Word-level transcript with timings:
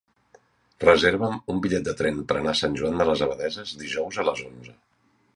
Reserva'm 0.83 1.35
un 1.53 1.59
bitllet 1.65 1.85
de 1.87 1.93
tren 1.99 2.17
per 2.31 2.37
anar 2.39 2.53
a 2.53 2.59
Sant 2.61 2.77
Joan 2.79 2.97
de 3.01 3.07
les 3.09 3.21
Abadesses 3.25 3.75
dijous 3.83 4.19
a 4.23 4.27
les 4.31 4.43
onze. 4.47 4.75